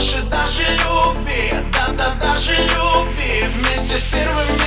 наши 0.00 0.22
даже 0.22 0.62
любви 0.62 1.52
Да-да, 1.72 2.14
даже 2.14 2.52
любви. 2.52 3.44
Вместе 3.54 3.98
с 3.98 4.04
первым 4.04 4.59